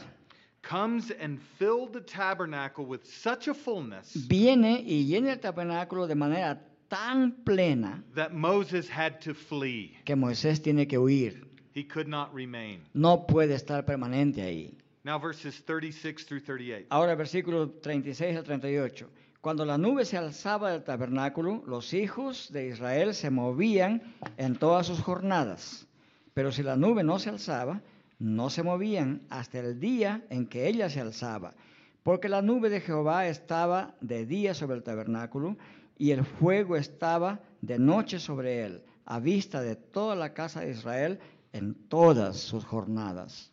[0.62, 6.14] comes and filled the tabernacle with such a fullness viene y llena el tabernáculo de
[6.14, 9.96] manera tan plena that Moses had to flee.
[10.04, 11.46] que Moisés tiene que huir.
[11.72, 12.82] He could not remain.
[12.92, 14.76] No puede estar permanente ahí.
[15.04, 16.88] Now, verses 36 through 38.
[16.90, 19.08] Ahora versículo 36 al 38.
[19.40, 24.02] Cuando la nube se alzaba del tabernáculo, los hijos de Israel se movían
[24.36, 25.86] en todas sus jornadas.
[26.34, 27.80] Pero si la nube no se alzaba,
[28.18, 31.54] no se movían hasta el día en que ella se alzaba.
[32.02, 35.56] Porque la nube de Jehová estaba de día sobre el tabernáculo
[36.00, 40.70] y el fuego estaba de noche sobre él, a vista de toda la casa de
[40.70, 41.18] Israel
[41.52, 43.50] en todas sus jornadas.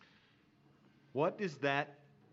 [1.12, 1.88] What is that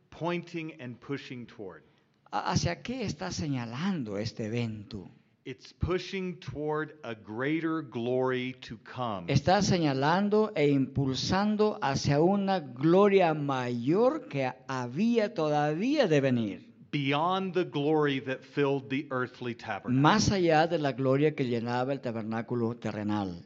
[0.10, 1.84] pointing and pushing toward?
[2.32, 5.10] ¿A- ¿Hacia qué está señalando este evento?
[5.43, 9.32] It's pushing toward a greater glory to come.
[9.32, 17.66] Está señalando e impulsando hacia una gloria mayor que había todavía de venir, Beyond the
[17.66, 20.02] glory that filled the earthly tabernacle.
[20.02, 23.44] más allá de la gloria que llenaba el tabernáculo terrenal.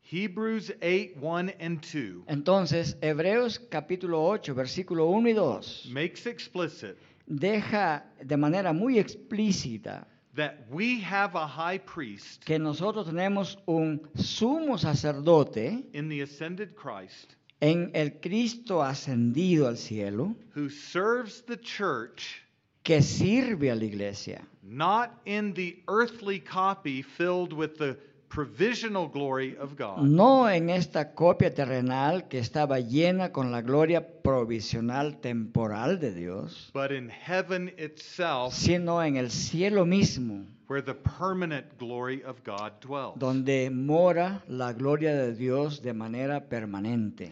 [0.00, 6.96] Hebrews 8 1 and 2 Entonces, Hebreos capítulo 8, versículo 1 y 2, makes explicit
[7.28, 14.00] deja de manera muy explícita that we have a high priest que nosotros tenemos un
[14.16, 21.56] sumo sacerdote in the ascended Christ en el Cristo ascendido al cielo, who serves the
[21.56, 22.42] church
[22.82, 27.96] que sirve a la iglesia, not in the earthly copy filled with the
[28.28, 34.00] provisional glory of God, no en esta copia terrenal que estaba llena con la gloria
[34.00, 40.94] provisional temporal de Dios, but in heaven itself, sino en el cielo mismo, where the
[40.94, 43.16] permanent glory of God dwells.
[43.20, 47.30] donde mora la gloria de Dios de manera permanente.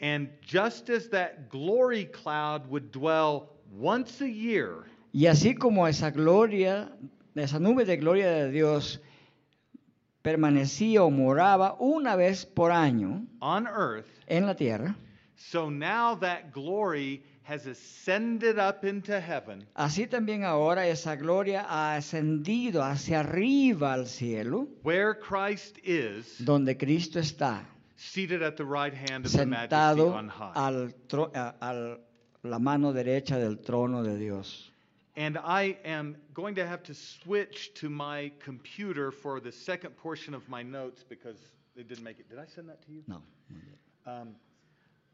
[0.00, 4.84] And just as that glory cloud would dwell once a year
[5.16, 6.92] Y así como esa gloria,
[7.34, 9.00] esa nube de gloria de Dios
[10.22, 14.94] permanecía o moraba una vez por año on earth, en la tierra,
[15.36, 19.64] so now that glory has ascended up into heaven.
[19.74, 26.76] así también ahora esa gloria ha ascendido hacia arriba al cielo, where Christ is, donde
[26.76, 27.64] Cristo está
[27.96, 30.52] seated at the right hand of the majesty on high.
[30.54, 31.98] al tro- al-
[32.44, 34.70] la mano derecha del trono de Dios.
[35.16, 40.34] And I am going to have to switch to my computer for the second portion
[40.34, 41.38] of my notes because
[41.74, 42.28] they didn't make it.
[42.28, 43.02] Did I send that to you?
[43.06, 43.22] No.
[44.06, 44.36] Um,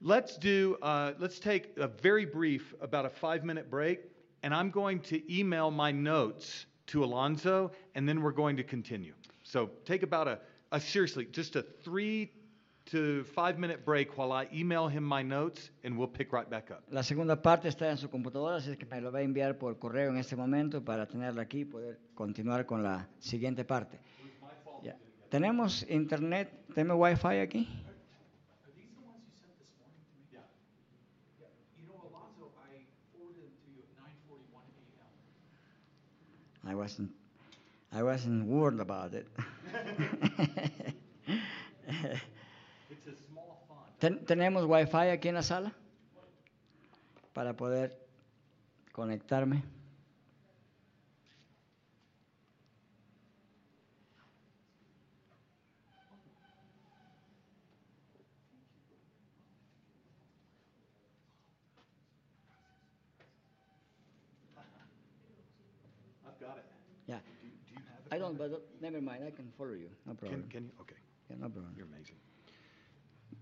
[0.00, 4.00] let's do, uh, let's take a very brief, about a five minute break,
[4.42, 9.14] and I'm going to email my notes to Alonzo, and then we're going to continue.
[9.44, 10.40] So take about a,
[10.72, 12.32] a seriously, just a three
[12.86, 16.70] to five minute break while I email him my notes, and we'll pick right back
[16.70, 16.82] up.
[16.90, 19.78] La segunda parte está en su computadora, así que me lo va a enviar por
[19.78, 24.00] correo en este momento para tenerla aquí y poder continuar con la siguiente parte.
[24.82, 24.96] Ya.
[25.30, 26.50] ¿Tenemos internet?
[26.74, 27.68] ¿Tenemos wifi aquí?
[28.64, 30.22] Are these the ones you sent this morning to me?
[30.32, 30.40] Yeah.
[31.78, 34.64] You know, Alonzo, I forwarded them to you at nine forty-one
[36.64, 36.70] AM.
[36.70, 37.10] I wasn't,
[37.92, 39.26] I wasn't worried about it.
[42.90, 43.91] It's a small font.
[44.02, 45.72] Ten- ¿Tenemos wifi aquí en la sala?
[47.32, 47.96] Para poder
[48.90, 49.62] conectarme.
[67.06, 67.20] Yeah.
[67.20, 68.16] Do, do?
[68.16, 69.90] I don't, but never mind, I can follow you.
[70.06, 70.42] No problem.
[70.42, 70.72] Can, can you?
[70.80, 70.96] Okay.
[71.30, 71.72] Yeah, no problem.
[71.76, 72.21] You're amazing.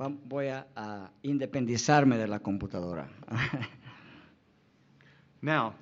[0.08, 3.08] Voy a, a independizarme de la computadora.
[5.42, 5.74] Now,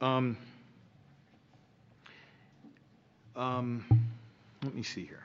[0.00, 0.36] um,
[3.34, 3.84] um,
[4.62, 5.24] let me see here.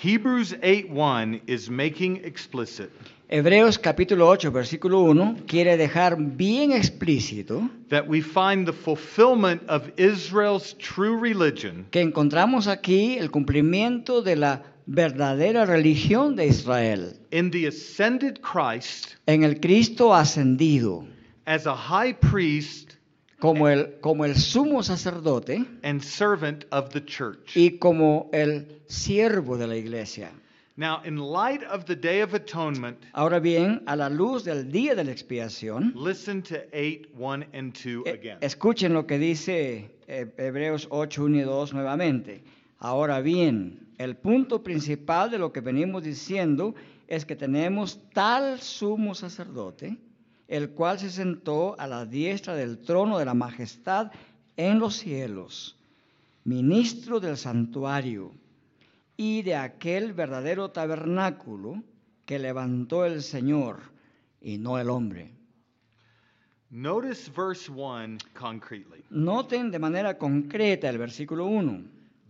[0.02, 2.92] Hebrews 8:1 is making explicit
[3.30, 9.92] Hebreos capítulo 8, versículo 1 quiere dejar bien explícito that we find the fulfillment of
[9.98, 17.52] Israel's true religion que encontramos aquí el cumplimiento de la verdadera religión de Israel in
[17.52, 21.06] the ascended Christ en el Cristo ascendido
[21.48, 22.94] as a high priest
[23.40, 27.56] como el, como el sumo sacerdote and servant of the church.
[27.56, 30.30] y como el siervo de la iglesia.
[30.80, 34.94] Now, in light of the Day of Atonement, Ahora bien, a la luz del día
[34.94, 38.38] de la expiación, listen to 8 1 and 2 eh, again.
[38.42, 42.44] escuchen lo que dice eh, Hebreos 8, 1 y 2 nuevamente.
[42.80, 46.76] Ahora bien, el punto principal de lo que venimos diciendo
[47.08, 49.98] es que tenemos tal sumo sacerdote,
[50.48, 54.12] el cual se sentó a la diestra del trono de la majestad
[54.56, 55.78] en los cielos,
[56.46, 58.34] ministro del santuario
[59.18, 61.84] y de aquel verdadero tabernáculo
[62.26, 63.82] que levantó el Señor
[64.42, 65.34] y no el hombre.
[66.70, 69.04] Notice verse 1 concretely.
[69.10, 71.84] Noten de manera concreta el versículo 1.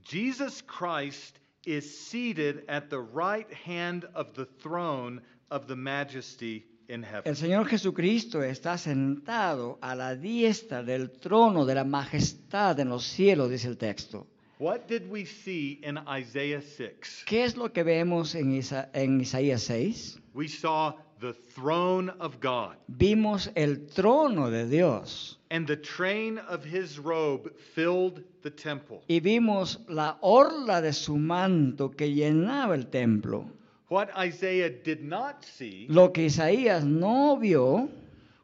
[0.03, 7.03] Jesus Christ is seated at the right hand of the throne of the majesty in
[7.03, 7.23] heaven.
[7.25, 13.03] El Señor Jesucristo está sentado a la diestra del trono de la majestad en los
[13.05, 14.27] cielos, dice el texto.
[14.59, 17.23] What did we see in Isaiah 6?
[17.27, 20.19] ¿Qué es lo que vemos en, Isa- en Isaías 6?
[20.33, 26.63] We saw the throne of God, Vimos el trono de Dios and the train of
[26.65, 29.01] his robe filled the temple.
[29.07, 33.45] y vimos la orla de su manto que llenaba el templo.
[33.89, 37.89] What Isaiah did not see Lo que Isaías no vio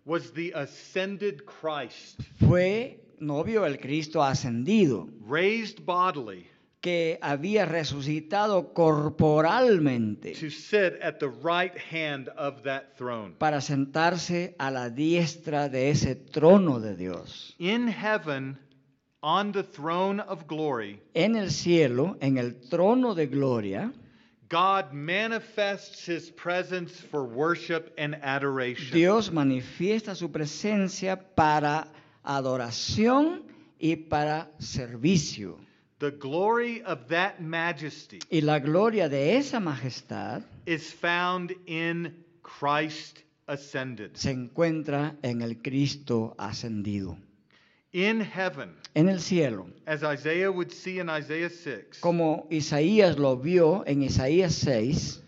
[0.06, 6.48] was the ascended Christ, fue, no vio el Cristo ascendido, raised bodily,
[6.82, 13.36] que había resucitado corporalmente to sit at the right hand of that throne.
[13.38, 17.56] para sentarse a la diestra de ese trono de Dios.
[17.60, 18.58] In heaven,
[19.22, 23.94] on the throne of glory, En el cielo, en el trono de gloria,
[24.54, 28.94] God manifests his presence for worship and adoration.
[28.94, 31.88] Dios manifiesta su presencia para
[32.24, 33.42] adoración
[33.80, 35.58] y para servicio.
[35.98, 43.24] The glory of that majesty Y la gloria de esa majestad is found in Christ
[43.48, 44.16] ascended.
[44.16, 47.18] se encuentra en el Cristo ascendido.
[47.94, 53.36] In heaven, En el cielo, as Isaiah would see in Isaiah 6, como Isaías lo
[53.36, 55.22] vio en Isaías 6,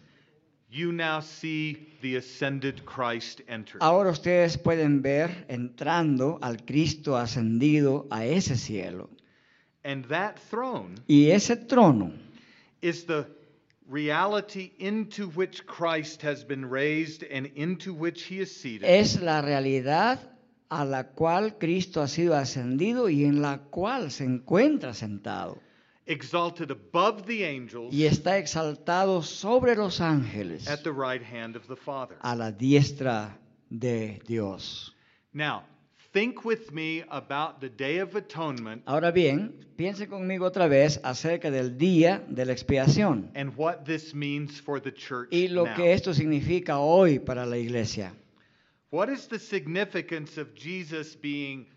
[0.71, 3.77] you now see the ascended Christ enter.
[3.81, 9.09] ahora ustedes pueden ver entrando al Cristo ascendido a ese cielo.
[9.83, 12.11] And that throne Y ese trono
[12.81, 13.27] is the
[13.87, 18.85] reality into which Christ has been raised and into which he is seated.
[18.89, 20.17] es la realidad
[20.69, 25.59] a la cual Cristo ha sido ascendido y en la cual se encuentra sentado.
[26.07, 31.67] exalted above the angels Y está exaltado sobre los ángeles at the right hand of
[31.67, 32.15] the Father.
[32.21, 33.37] a la diestra
[33.69, 34.95] de Dios.
[35.33, 35.63] Now,
[36.13, 41.49] think with me about the Day of Atonement Ahora bien, piense conmigo otra vez acerca
[41.51, 45.75] del día de la expiación and what this means for the church y lo now.
[45.75, 48.13] que esto significa hoy para la iglesia.
[48.91, 51.67] What is the significance of Jesus being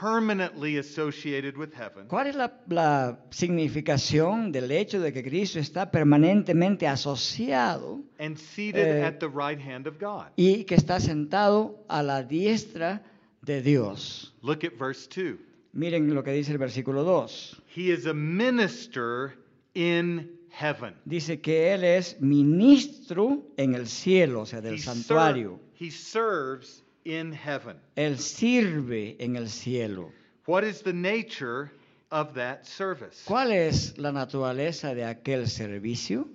[0.00, 5.90] permanently associated with heaven ¿Cuál es la, la significación del hecho de que Cristo está
[5.90, 10.26] permanentemente asociado and seated Eh, at the right hand of God?
[10.36, 13.02] y que está sentado a la diestra
[13.42, 14.32] de Dios?
[14.42, 15.36] Look at verse 2.
[15.74, 17.62] Miren lo que dice el versículo 2.
[17.74, 19.34] He is a minister
[19.74, 20.94] in heaven.
[21.04, 25.58] Dice que Él es ministro en el cielo, o sea, del He santuario.
[25.82, 27.76] He serves in heaven.
[27.96, 30.12] Él sirve en el cielo.
[30.46, 31.72] What is the nature
[32.10, 33.24] of that service?
[33.26, 36.28] ¿Cuál es la naturaleza de aquel servicio?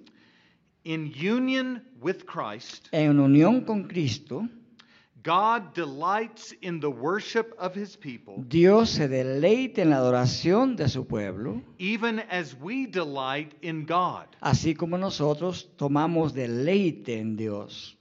[0.83, 4.47] In union with Christ, En unión con Cristo,
[5.23, 10.87] God delights in the worship of his people, Dios se deleita en la adoración de
[10.87, 14.27] su pueblo, even as we delight in God.
[14.41, 17.96] así como nosotros tomamos deleite en Dios.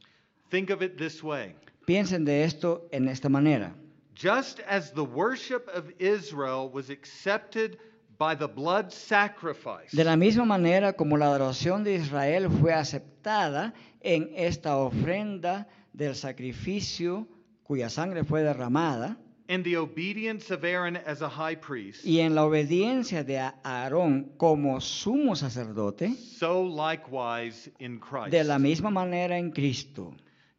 [0.51, 1.55] Think of it this way.
[1.87, 3.73] Piensen de esto en esta manera.
[4.15, 7.79] Just as the worship of Israel was accepted
[8.19, 13.75] by the blood sacrifice, De la misma manera como la adoración de Israel fue aceptada
[14.01, 17.27] en esta ofrenda del sacrificio
[17.65, 19.17] cuya sangre fue derramada,
[19.49, 24.33] and the obedience of Aaron as a high priest, y en la obediencia de Aarón
[24.39, 28.31] como sumo sacerdote, so likewise in Christ.
[28.31, 30.15] de la misma manera en Cristo.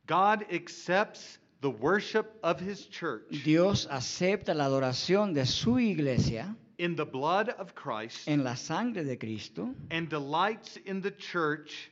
[0.08, 6.96] God accepts the worship of his church Dios acepta la adoración de su iglesia in
[6.96, 11.92] the blood of Christ en la sangre de Cristo and delights in the church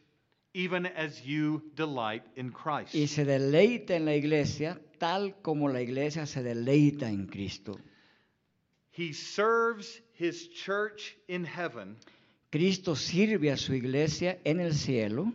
[0.54, 2.96] even as you delight in Christ.
[2.96, 7.78] y se deleita en la iglesia tal como la iglesia se deleita en Cristo.
[8.92, 11.98] He serves his church in heaven
[12.52, 15.34] Cristo sirve a su iglesia en el cielo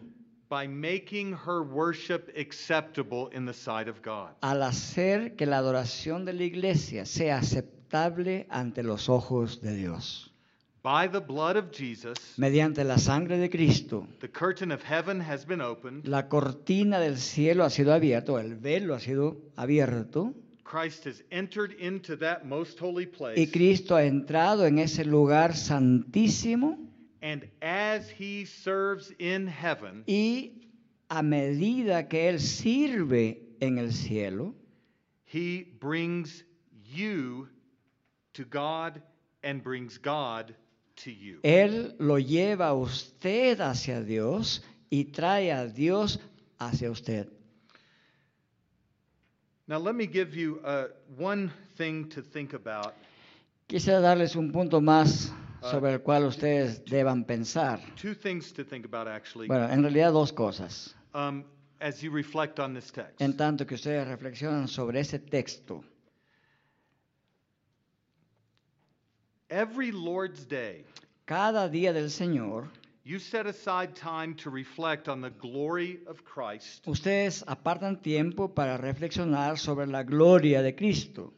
[0.51, 4.31] by making her worship acceptable in the sight of God.
[4.43, 10.27] al hacer que la adoración de la iglesia sea aceptable ante los ojos de Dios.
[10.83, 15.47] By the blood of Jesus, Mediante la sangre de Cristo, the curtain of heaven has
[15.47, 16.07] been opened.
[16.09, 20.35] la cortina del cielo ha sido abierta, o el velo ha sido abierto,
[20.65, 23.51] Christ has entered into that most holy y place.
[23.53, 26.90] Cristo ha entrado en ese lugar santísimo
[27.23, 30.53] And as he serves in heaven, y
[31.11, 34.55] a medida que Él sirve en el cielo,
[35.25, 36.45] he brings
[36.93, 37.49] you
[38.35, 39.03] to God
[39.43, 40.55] and brings God
[40.97, 41.41] to you.
[41.43, 46.19] Él lo lleva a usted hacia Dios y trae a Dios
[46.59, 47.29] hacia usted.
[49.67, 52.95] Now, let me give you uh, one thing to think about.
[53.69, 55.31] Quisiera darles un punto más.
[55.63, 57.81] Sobre el cual ustedes deban pensar.
[57.97, 60.95] Two things to think about, actually, Bueno, en realidad dos cosas.
[61.15, 61.45] um,
[61.81, 63.21] as you reflect on this text.
[63.21, 65.83] En tanto que ustedes reflexionan sobre ese texto.
[69.49, 70.85] Every Lord's Day,
[71.27, 72.69] Cada día del Señor,
[73.05, 78.77] you set aside time to reflect on the glory of Christ ustedes apartan tiempo para
[78.77, 81.33] reflexionar sobre la gloria de Cristo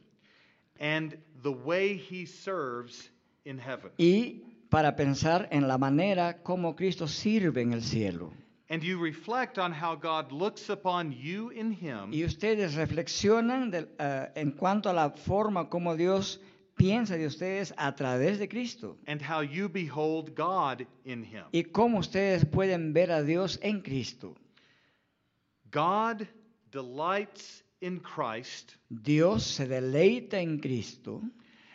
[0.81, 3.09] and the way he serves
[3.45, 3.91] in heaven.
[3.99, 8.33] y para pensar en la manera como Cristo sirve en el cielo.
[8.71, 14.31] and you reflect on how God looks upon you in Him Y ustedes reflexionan eh,
[14.35, 16.41] en cuanto a la forma como Dios
[16.75, 18.97] piensa de ustedes a través de Cristo.
[19.07, 21.45] and how you behold God in Him.
[21.53, 24.35] Y cómo ustedes pueden ver a Dios en Cristo.
[25.71, 26.27] God
[26.71, 31.21] delights in Christ, Dios se deleita en Cristo.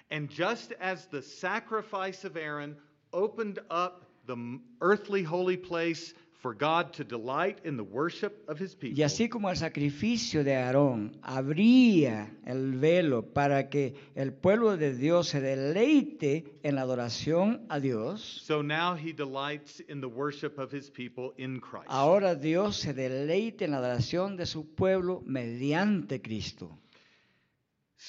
[0.09, 2.75] And just as the sacrifice of Aaron
[3.13, 8.75] opened up the earthly holy place for God to delight in the worship of His
[8.75, 14.77] people, Y así como el sacrificio de Aarón abría el velo para que el pueblo
[14.77, 20.07] de Dios se deleite en la adoración a Dios, so now He delights in the
[20.07, 21.87] worship of His people in Christ.
[21.89, 26.77] ahora Dios se deleite en la adoración de su pueblo mediante Cristo.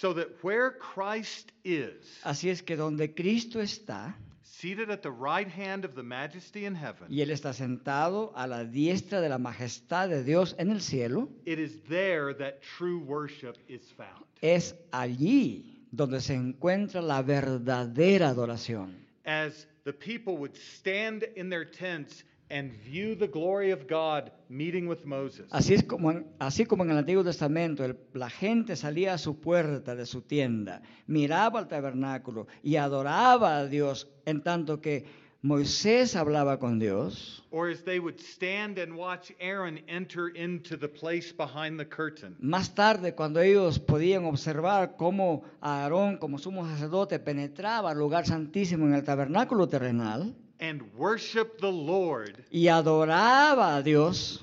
[0.00, 5.48] So that where Christ is, Así es que donde Cristo está, seated at the right
[5.48, 9.38] hand of the majesty in heaven, y Él está sentado a la diestra de la
[9.38, 14.24] majestad de Dios en el cielo, it is there that true worship is found.
[14.40, 18.94] es allí donde se encuentra la verdadera adoración.
[19.24, 24.88] As the people would stand in their tents and view the glory of God meeting
[24.88, 25.46] with Moses.
[25.50, 29.18] Así, es como en, así como en el Antiguo Testamento el- la gente salía a
[29.18, 35.04] su puerta de su tienda, miraba al tabernáculo y adoraba a Dios en tanto que
[35.40, 37.44] Moisés hablaba con Dios.
[37.50, 42.34] Or as they would stand and watch Aaron enter into the place behind the curtain.
[42.40, 48.86] Más tarde, cuando ellos podían observar cómo Aarón, como sumo sacerdote, penetraba al lugar santísimo
[48.86, 52.44] en el tabernáculo terrenal And worship the Lord.
[52.50, 54.42] y adoraba a Dios,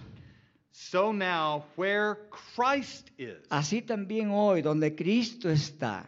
[0.71, 6.05] So now, where Christ is, así también hoy, donde Cristo está,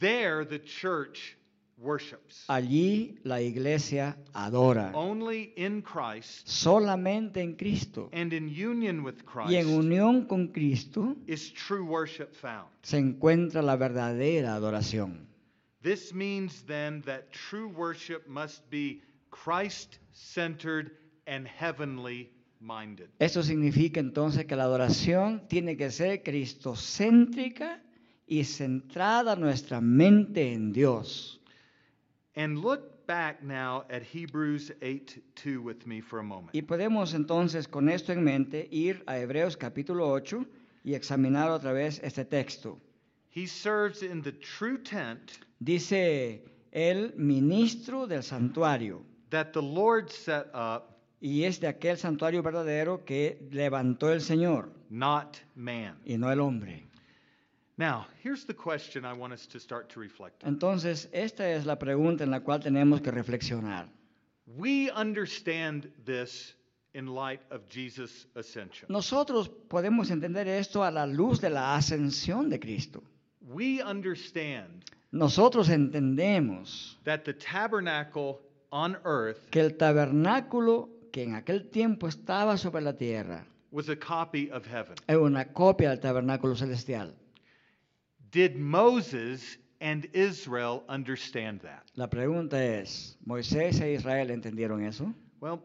[0.00, 1.36] there the church
[1.76, 2.44] worships.
[2.48, 4.92] allí la iglesia adora.
[4.94, 10.48] Only in Christ Solamente en Cristo and in union with Christ y en unión con
[10.48, 12.68] Cristo is true worship found.
[12.82, 15.26] se encuentra la verdadera adoración.
[15.82, 19.00] This means then that true worship must be
[19.30, 20.92] Christ centered
[21.26, 23.10] and heavenly minded.
[23.18, 27.82] Esto significa entonces que la adoración tiene que ser cristocéntrica
[28.26, 31.40] y centrada nuestra mente en Dios.
[32.34, 36.54] And look back now at Hebrews 8 2 with me for a moment.
[36.54, 40.44] Y podemos entonces con esto en mente ir a Hebreos capítulo 8
[40.84, 42.78] y examinar otra vez este texto.
[43.30, 50.48] He serves in the true tent Dice el ministro del santuario that the Lord set
[50.54, 55.96] up, y es de aquel santuario verdadero que levantó el Señor not man.
[56.04, 56.84] y no el hombre.
[57.76, 60.48] Now, here's the question I want us to start to reflect on.
[60.54, 63.88] Entonces, esta es la pregunta en la cual tenemos que reflexionar.
[64.56, 66.54] We understand this
[66.94, 68.86] in light of Jesus' ascension.
[68.88, 73.02] Nosotros podemos entender esto a la luz de la ascensión de Cristo.
[73.42, 78.40] We understand Nosotros entendemos that the tabernacle
[78.70, 83.96] on earth que el tabernáculo que en aquel tiempo estaba sobre la tierra was a
[83.96, 84.94] copy of heaven.
[85.06, 87.14] era una copia del tabernáculo celestial.
[88.30, 91.84] Did Moses and Israel understand that?
[91.94, 95.14] La pregunta es, ¿Moisés e Israel entendieron eso?
[95.40, 95.60] Well,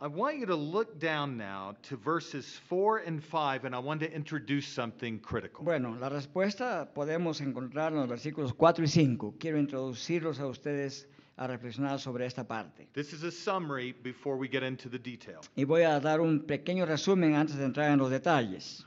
[0.00, 4.00] I want you to look down now to verses 4 and 5, and I want
[4.00, 5.64] to introduce something critical.
[5.64, 9.36] Bueno, la respuesta podemos encontrarla en los versículos 4 y 5.
[9.38, 11.08] Quiero introducirlos a ustedes
[11.44, 12.86] a reflexionar sobre esta parte.
[12.92, 15.40] This is a summary before we get into the detail.
[15.56, 18.84] Y voy a dar un pequeño resumen antes de entrar en los detalles.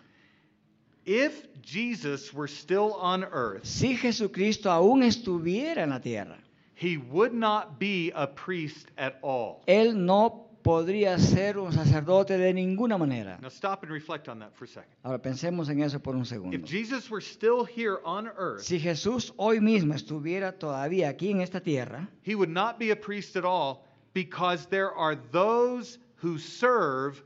[1.06, 6.38] If Jesus were still on earth, Si Jesucristo aún estuviera en la tierra,
[6.74, 9.62] he would not be a priest at all.
[9.68, 13.38] Él no podría ser un sacerdote de ninguna manera.
[13.40, 14.90] Now stop and reflect on that for a second.
[15.04, 16.58] Ahora pensemos en eso por un If segundo.
[16.66, 21.62] Jesus were still here on earth, Si Jesús hoy mismo estuviera todavía aquí en esta
[21.62, 23.84] tierra, he would not be a priest at all
[24.16, 27.22] because there are those who serve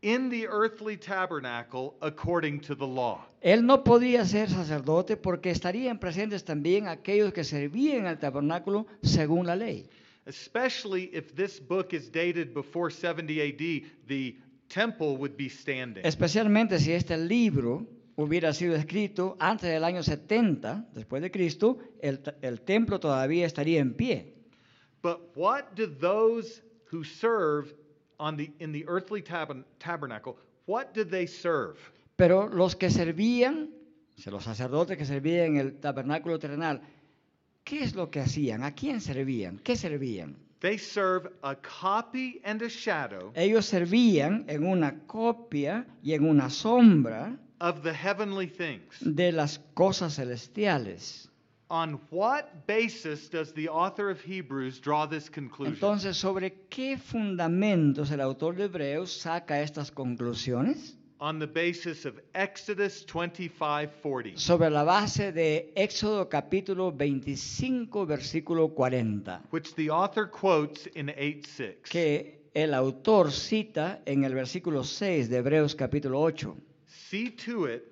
[0.00, 3.26] in the earthly tabernacle according to the law.
[3.42, 9.46] Él no podría ser sacerdote porque estarían presentes también aquellos que servían el tabernáculo según
[9.46, 9.86] la ley.
[10.26, 14.36] Especially if this book is dated before 70 AD, the
[14.68, 16.04] temple would be standing.
[16.04, 22.60] Especialmente si este libro hubiera sido escrito antes del año 70 después de Cristo, el,
[22.62, 24.34] templo todavía estaría en pie.
[25.02, 27.74] But what do those who serve
[28.18, 31.76] on the, in the earthly tab- tabernacle, what did they serve?
[32.16, 33.70] Pero los que servían,
[34.24, 36.80] los sacerdotes que servían en el tabernáculo terrenal,
[37.64, 38.62] ¿qué es lo que hacían?
[38.62, 39.58] ¿A quién servían?
[39.64, 40.36] ¿Qué servían?
[40.60, 46.48] They serve a copy and a shadow Ellos servían en una copia y en una
[46.48, 48.98] sombra of the heavenly things.
[49.00, 51.28] de las cosas celestiales.
[51.68, 55.74] On what basis does the author of Hebrews draw this conclusion?
[55.74, 60.96] Entonces, ¿sobre qué fundamentos el autor de Hebreos saca estas conclusiones?
[61.24, 64.36] On the basis of Exodus 25:40.
[64.36, 71.88] Sobre la base de Éxodo capítulo 25, versículo 40, which the author quotes in 8:6.
[71.88, 76.54] que el autor cita en el versículo 6 de Hebreos capítulo 8.
[76.88, 77.90] See to it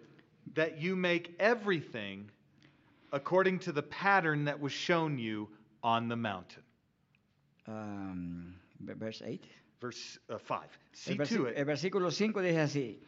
[0.54, 2.30] that you make everything
[3.12, 5.48] according to the pattern that was shown you
[5.82, 6.62] on the mountain.
[7.66, 9.42] Um, verse 8.
[9.80, 10.78] Verse 5.
[10.92, 13.00] See El, to el versículo 5 dice así,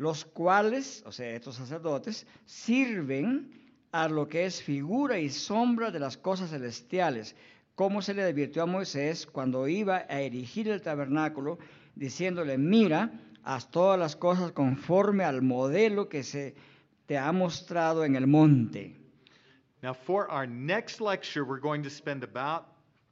[0.00, 3.52] los cuales, o sea, estos sacerdotes, sirven
[3.92, 7.36] a lo que es figura y sombra de las cosas celestiales,
[7.74, 11.58] como se le advirtió a Moisés cuando iba a erigir el tabernáculo,
[11.94, 13.12] diciéndole, mira,
[13.44, 16.54] haz todas las cosas conforme al modelo que se
[17.04, 18.96] te ha mostrado en el monte.
[19.82, 22.64] Now for our next lecture we're going to spend about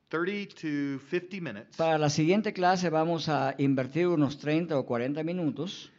[0.09, 5.23] 30 to 50 minutes Para la siguiente clase vamos a invertir unos 30 o 40
[5.23, 5.93] minutos.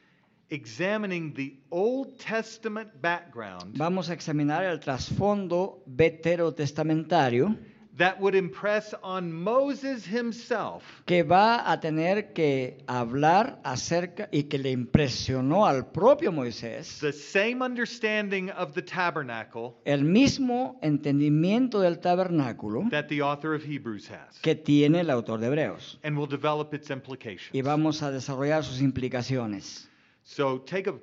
[0.49, 7.55] Examining the Old Testament background Vamos a examinar el trasfondo veterotestamentario
[7.97, 14.57] that would impress on Moses himself que va a tener que hablar acerca y que
[14.57, 21.99] le impresionó al propio Moisés the same understanding of the tabernacle el mismo entendimiento del
[21.99, 25.99] tabernáculo that the author of Hebrews has que tiene el autor de Hebreos.
[26.03, 27.53] and will develop its implications.
[27.53, 29.88] Y vamos a desarrollar sus implicaciones.
[30.29, 30.93] So take a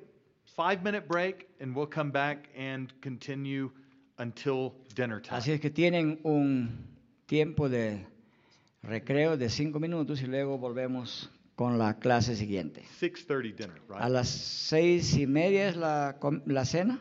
[0.55, 3.69] five minute break and we'll come back and continue
[4.17, 5.37] until dinner time.
[5.37, 6.69] Así es que tienen un
[7.25, 8.05] tiempo de
[8.83, 12.83] recreo de cinco minutos y luego volvemos con la clase siguiente.
[13.01, 14.11] 6.30 dinner, A right?
[14.13, 16.97] las seis y media es la, la cena.